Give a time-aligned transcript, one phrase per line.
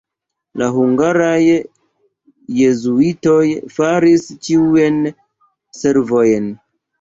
[0.59, 1.43] La hungaraj
[2.61, 3.43] jezuitoj
[3.77, 4.99] faris ĉiujn
[5.83, 6.51] servojn.